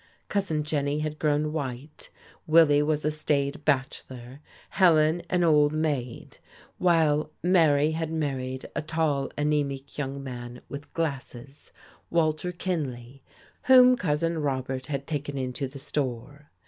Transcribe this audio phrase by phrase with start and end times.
[0.29, 2.09] Cousin Jenny had grown white,
[2.47, 4.39] Willie was a staid bachelor,
[4.71, 6.39] Helen an old maid,
[6.79, 11.71] while Mary had married a tall, anaemic young man with glasses,
[12.09, 13.21] Walter Kinley,
[13.65, 16.49] whom Cousin Robert had taken into the store.